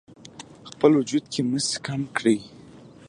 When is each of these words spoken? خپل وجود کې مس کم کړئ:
خپل 0.69 0.91
وجود 0.99 1.23
کې 1.31 1.41
مس 1.51 1.67
کم 1.85 2.01
کړئ: 2.17 2.39